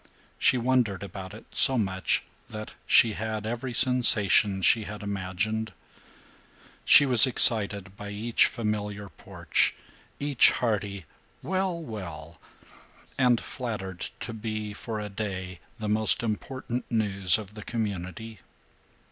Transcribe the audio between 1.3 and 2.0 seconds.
it so